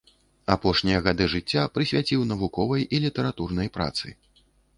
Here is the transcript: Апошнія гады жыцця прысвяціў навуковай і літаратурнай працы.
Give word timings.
Апошнія 0.53 1.01
гады 1.07 1.27
жыцця 1.33 1.65
прысвяціў 1.75 2.25
навуковай 2.31 2.87
і 2.93 3.03
літаратурнай 3.05 3.71
працы. 3.79 4.07